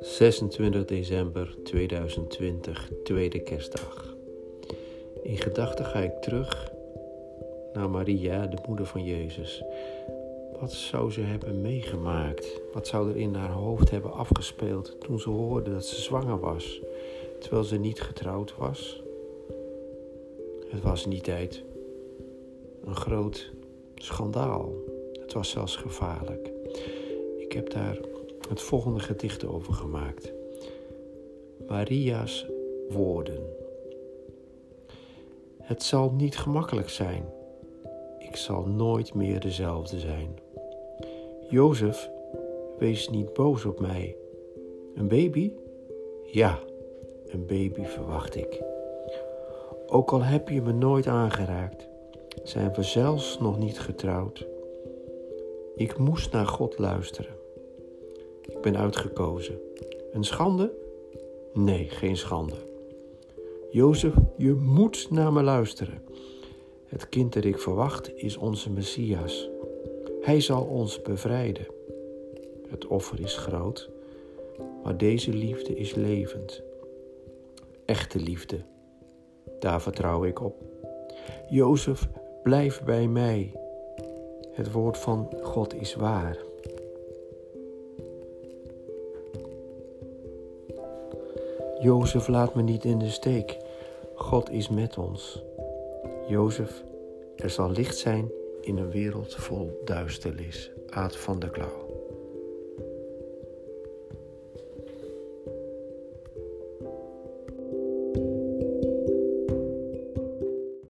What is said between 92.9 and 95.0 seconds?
de steek. God is met